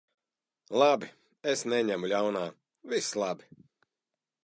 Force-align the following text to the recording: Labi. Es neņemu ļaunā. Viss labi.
Labi. 0.83 1.09
Es 1.53 1.63
neņemu 1.73 2.11
ļaunā. 2.15 2.45
Viss 2.95 3.15
labi. 3.25 3.55